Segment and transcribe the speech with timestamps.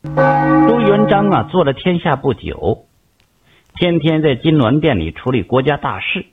[0.00, 2.86] 朱元璋啊，做了天下不久，
[3.74, 6.26] 天天在金銮殿里处理国家大事，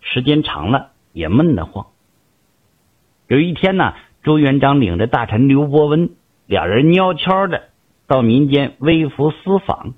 [0.00, 1.88] 时间长了也闷得慌。
[3.26, 6.12] 有一天呢，朱元璋领着大臣刘伯温，
[6.46, 7.64] 俩人悄悄的
[8.06, 9.92] 到民间微服私访，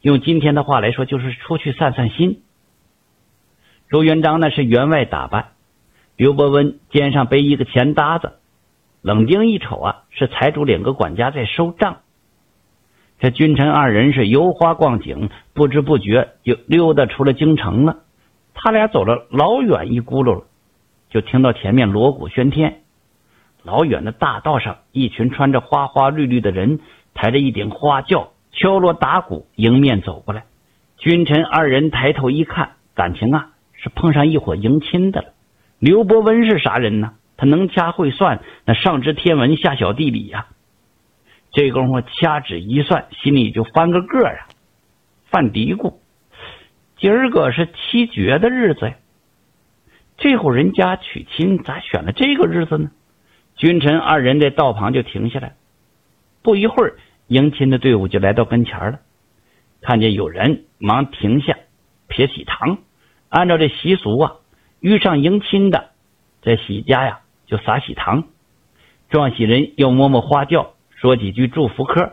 [0.00, 2.40] 用今天的话来说，就是出去散散心。
[3.90, 5.48] 朱元璋呢是员外打扮，
[6.16, 8.38] 刘伯温肩上背一个钱搭子。
[9.04, 11.98] 冷丁一瞅啊，是财主领个管家在收账。
[13.18, 17.98] 这君臣二人是游花逛景，不知不觉就溜达出了京城了。
[18.54, 20.44] 他俩走了老远一咕噜，
[21.10, 22.80] 就听到前面锣鼓喧天。
[23.62, 26.80] 老远的大道上，一群穿着花花绿绿的人，
[27.12, 30.44] 抬着一顶花轿，敲锣打鼓迎面走过来。
[30.96, 35.28] 君臣二人抬头一看，感情啊是碰上一伙迎亲的了。
[35.78, 37.12] 刘伯温是啥人呢？
[37.36, 40.46] 他能掐会算，那上知天文下晓地理呀。
[41.52, 44.48] 这功夫掐指一算，心里就翻个个啊，
[45.24, 45.94] 犯嘀咕：
[46.96, 48.94] 今儿个是七绝的日子呀。
[50.16, 52.90] 这户人家娶亲咋选了这个日子呢？
[53.56, 55.54] 君臣二人在道旁就停下来。
[56.42, 59.00] 不一会儿，迎亲的队伍就来到跟前了。
[59.80, 61.56] 看见有人，忙停下，
[62.08, 62.78] 撇喜糖。
[63.28, 64.32] 按照这习俗啊，
[64.80, 65.90] 遇上迎亲的，
[66.42, 67.20] 在喜家呀。
[67.46, 68.24] 就撒喜糖，
[69.10, 72.12] 撞喜人又摸摸花轿，说几句祝福嗑。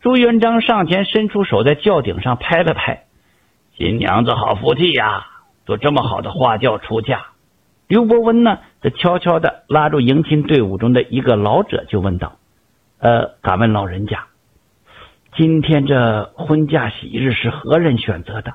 [0.00, 3.04] 朱元璋上前伸出手，在轿顶上拍了拍，
[3.76, 5.26] 新娘子好福气呀，
[5.66, 7.26] 坐这么好的花轿出嫁。
[7.86, 12.36] 刘伯温呢，则悄悄的拉住迎亲队伍中的一个老者，就问道
[13.00, 14.26] ：“呃，敢问老人家，
[15.36, 18.54] 今天这婚嫁喜日是何人选择的？”“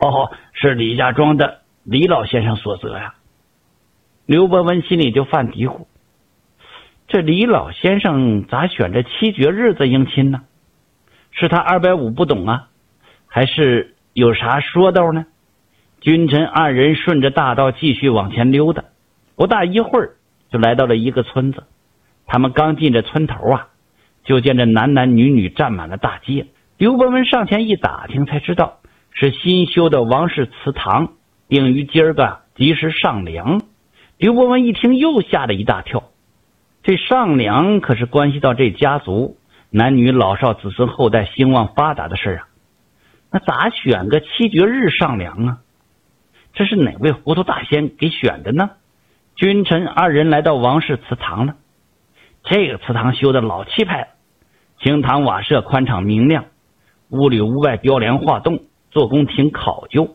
[0.00, 3.14] 哦，是李家庄的李老先生所择呀。”
[4.30, 5.86] 刘伯温心里就犯嘀咕：
[7.08, 10.42] 这李老先生咋选这七绝日子迎亲呢？
[11.32, 12.68] 是他二百五不懂啊，
[13.26, 15.26] 还是有啥说道呢？
[16.00, 18.84] 君臣二人顺着大道继续往前溜达，
[19.34, 20.12] 不大一会儿
[20.48, 21.64] 就来到了一个村子。
[22.24, 23.66] 他们刚进这村头啊，
[24.22, 26.46] 就见这男男女女站满了大街。
[26.78, 28.78] 刘伯温上前一打听，才知道
[29.10, 31.14] 是新修的王氏祠堂，
[31.48, 33.59] 定于今儿个及时上梁。
[34.20, 36.10] 刘伯温一听，又吓了一大跳。
[36.82, 39.38] 这上梁可是关系到这家族
[39.70, 42.48] 男女老少、子孙后代兴旺发达的事啊！
[43.30, 45.58] 那咋选个七绝日上梁啊？
[46.52, 48.72] 这是哪位糊涂大仙给选的呢？
[49.36, 51.54] 君臣二人来到王氏祠堂了。
[52.42, 54.08] 这个祠堂修的老气派了，
[54.82, 56.44] 青堂瓦舍，宽敞明亮，
[57.08, 60.14] 屋里屋外雕梁画栋，做工挺考究。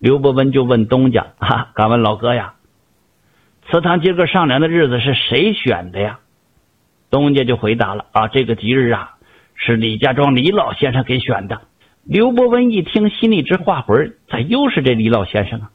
[0.00, 2.54] 刘伯温就问东家：“啊，敢问老哥呀？”
[3.70, 6.18] 祠堂今个上梁的日子是谁选的呀？
[7.08, 9.14] 东家就回答了：“啊，这个吉日啊，
[9.54, 11.62] 是李家庄李老先生给选的。”
[12.02, 15.70] 刘伯温一听，心里直画魂咋又是这李老先生啊？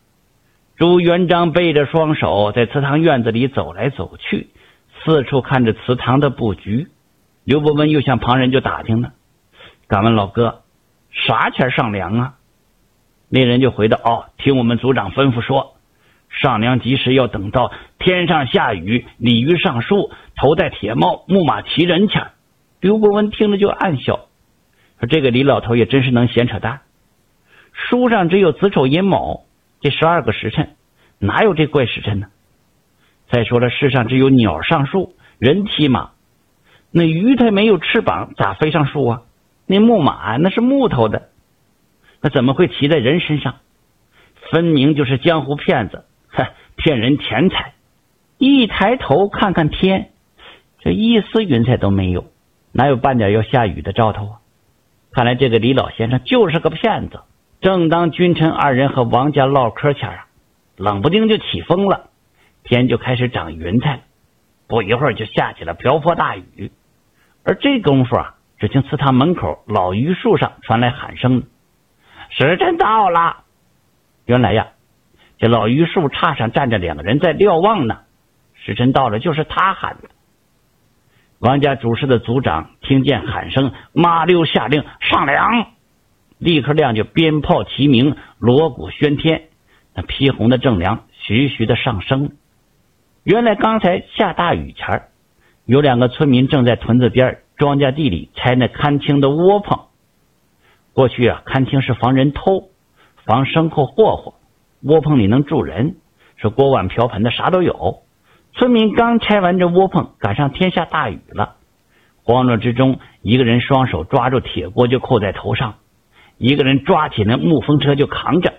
[0.75, 4.49] 朱元璋背着双手在祠堂院子里走来走去，
[5.05, 6.89] 四处看着祠堂的布局。
[7.45, 9.13] 刘伯温又向旁人就打听了
[9.87, 10.63] ：“敢问老哥，
[11.11, 12.33] 啥钱上梁啊？”
[13.31, 15.71] 那人就回道：“哦，听我们族长吩咐说。”
[16.41, 22.27] 上梁吉时要等到天上下雨，鲤鱼上树，头戴铁帽，木马骑人前。
[22.81, 24.27] 刘伯温听了就暗笑，
[24.99, 26.81] 说：“这个李老头也真是能闲扯淡。
[27.71, 29.45] 书上只有子丑寅卯
[29.79, 30.75] 这十二个时辰，
[31.19, 32.27] 哪有这怪时辰呢？
[33.29, 36.11] 再说了，世上只有鸟上树，人骑马，
[36.91, 39.21] 那鱼它没有翅膀，咋飞上树啊？
[39.67, 41.29] 那木马那是木头的，
[42.21, 43.55] 那怎么会骑在人身上？
[44.51, 46.03] 分明就是江湖骗子。”
[46.35, 47.73] 哼 骗人钱财！
[48.37, 50.11] 一抬头看看天，
[50.79, 52.25] 这一丝云彩都没有，
[52.73, 54.39] 哪有半点要下雨的兆头啊？
[55.13, 57.21] 看来这个李老先生就是个骗子。
[57.61, 60.27] 正当君臣二人和王家唠嗑前啊，
[60.75, 62.09] 冷不丁就起风了，
[62.63, 64.01] 天就开始长云彩。
[64.67, 66.71] 不一会儿就下起了瓢泼大雨。
[67.43, 71.43] 而这功夫啊，只听祠堂门口老榆树上传来喊声
[72.29, 73.43] ：“时辰到了！”
[74.25, 74.67] 原来呀。
[75.37, 77.99] 这老榆树杈上站着两个人在瞭望呢，
[78.53, 80.09] 时辰到了，就是他喊的。
[81.39, 85.67] 王家主事的族长听见喊声，麻溜下令上梁，
[86.37, 89.49] 立刻亮就鞭炮齐鸣，锣鼓喧天，
[89.93, 92.31] 那披红的正梁徐徐的上升。
[93.23, 95.09] 原来刚才下大雨前
[95.65, 99.87] 有两个村民正在屯子边庄稼地里拆那看青的窝棚。
[100.93, 102.69] 过去啊，看青是防人偷，
[103.25, 104.35] 防牲口霍霍。
[104.85, 105.95] 窝棚里能住人，
[106.37, 108.03] 是锅碗瓢盆的啥都有。
[108.53, 111.55] 村民刚拆完这窝棚，赶上天下大雨了，
[112.23, 115.75] 慌乱之中，一个人双手抓住铁锅就扣在头上，
[116.37, 118.53] 一个人抓起那木风车就扛着，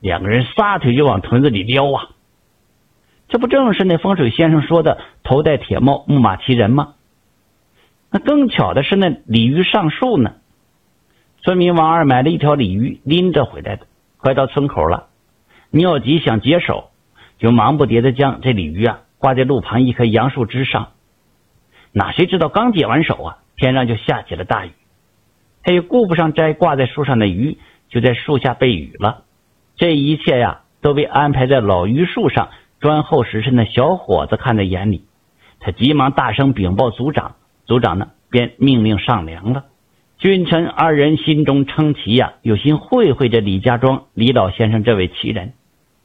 [0.00, 2.08] 两个人撒腿就往屯子里撩啊！
[3.28, 6.94] 这不正是那风水先生说的头戴铁帽、木马骑人吗？
[8.10, 10.34] 那更巧的是，那鲤鱼上树呢。
[11.42, 13.86] 村民王二买了一条鲤鱼，拎着回来的。
[14.18, 15.08] 快到村口了，
[15.74, 16.90] 尿急想解手，
[17.38, 20.90] 就忙不迭的将这鲤鱼啊挂在路旁一棵杨树枝上。
[21.92, 24.72] 哪谁知道刚解完手啊，天上就下起了大雨。
[25.62, 27.56] 他也顾不上摘挂在树上的鱼，
[27.88, 29.24] 就在树下避雨了。
[29.76, 35.06] 这一切呀，都被安排在老榆树上专候实事的小伙子看在眼里。
[35.58, 39.64] 他急忙大声禀报族长，族长呢便命令上梁了。
[40.18, 45.54] 君臣二人心中称奇呀，有心会会这李家庄李老先生这位奇人。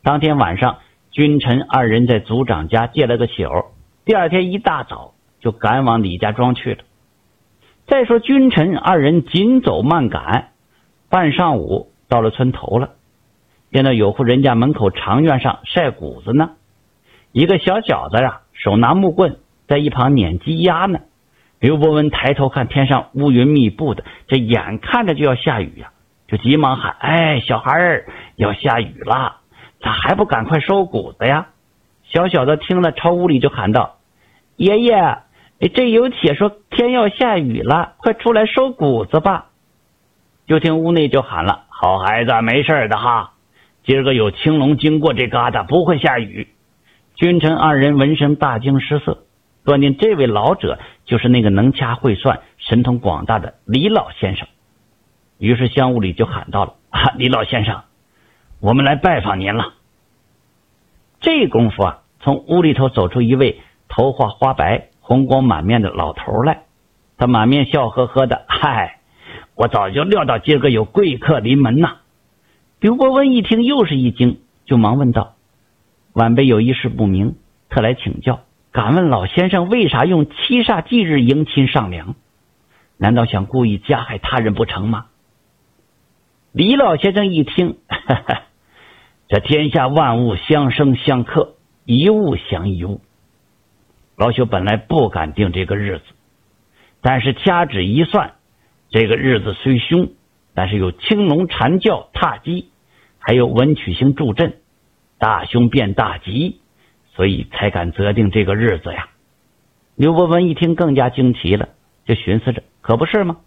[0.03, 0.77] 当天晚上，
[1.11, 3.65] 君臣二人在族长家借了个宿，
[4.05, 6.83] 第二天一大早就赶往李家庄去了。
[7.87, 10.49] 再说，君臣二人紧走慢赶，
[11.09, 12.91] 半上午到了村头了，
[13.71, 16.51] 见到有户人家门口长院上晒谷子呢，
[17.31, 20.99] 一个小小子呀，手拿木棍在一旁撵鸡鸭呢。
[21.59, 25.91] 刘伯温抬头看天上乌云密布的，这眼看着就要下雨呀，
[26.27, 28.05] 就急忙喊：“哎，小孩儿，
[28.35, 29.37] 要下雨了，
[29.79, 31.47] 咋还不赶快收谷子呀？”
[32.03, 33.97] 小小的听了，朝屋里就喊道
[34.55, 35.17] ：“爷爷，
[35.73, 39.47] 这有铁说天要下雨了，快出来收谷子吧。”
[40.47, 43.33] 就听屋内就喊了：“好孩子，没事的哈，
[43.83, 46.47] 今儿个有青龙经过这疙瘩，不会下雨。”
[47.15, 49.23] 君臣二人闻声大惊失色。
[49.65, 54.47] 断定这位老者就是那个能掐会算、神通广大的李老先生，
[55.39, 57.83] 于是乡务里就喊到了：“啊，李老先生，
[58.59, 59.73] 我们来拜访您了。”
[61.19, 66.63] 这功夫啊，从屋里头走出一位头发花白、红光满面的老头来，
[67.17, 68.99] 他满面笑呵呵的：“嗨，
[69.55, 71.97] 我早就料到今儿个有贵客临门呐。”
[72.79, 75.33] 刘伯温一听又是一惊，就忙问道
[76.13, 77.35] ：“晚辈有一事不明，
[77.69, 82.13] 特来请教。”敢问老先生，为啥用七煞忌日迎亲上梁？
[82.97, 85.07] 难道想故意加害他人不成吗？
[86.51, 88.43] 李老先生一听，哈哈，
[89.27, 93.01] 这天下万物相生相克，一物降一物。
[94.15, 96.05] 老朽本来不敢定这个日子，
[97.01, 98.35] 但是掐指一算，
[98.89, 100.09] 这个日子虽凶，
[100.53, 102.69] 但是有青龙缠教踏基，
[103.19, 104.57] 还有文曲星助阵，
[105.17, 106.61] 大凶变大吉。
[107.13, 109.09] 所以才敢择定这个日子呀！
[109.95, 111.69] 刘伯温一听更加惊奇了，
[112.05, 113.37] 就寻思着：可不是吗？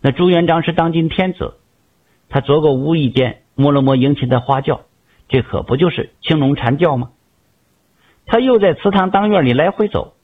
[0.00, 1.54] 那朱元璋是当今天子，
[2.28, 4.82] 他昨个无意间摸了摸迎亲的花轿，
[5.28, 7.10] 这可不就是青龙缠轿吗？
[8.26, 10.14] 他又在祠堂当院里来回走，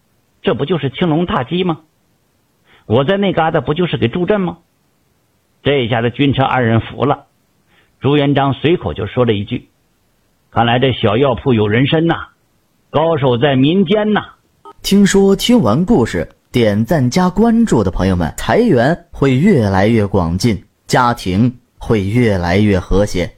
[0.42, 1.80] 这不就是青龙踏基吗？
[2.86, 4.58] 我在那嘎达不就是给助阵吗？
[5.62, 7.26] 这下子君臣二人服了。
[8.00, 9.68] 朱元璋随口就说了一句
[10.50, 12.28] ：“看来这小药铺有人参呐。”
[12.88, 14.20] 高手在民间呐！
[14.82, 23.30] 听说听完故事，点赞加关注的朋友们，财源会越来越广进，家庭会越来越和谐。